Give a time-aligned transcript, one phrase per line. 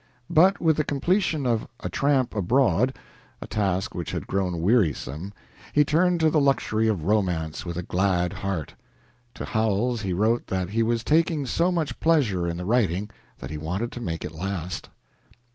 [0.31, 2.95] But with the completion of "A Tramp Abroad"
[3.39, 5.31] a task which had grown wearisome
[5.73, 8.73] he turned to the luxury of romance with a glad heart.
[9.35, 13.51] To Howells he wrote that he was taking so much pleasure in the writing that
[13.51, 14.89] he wanted to make it last.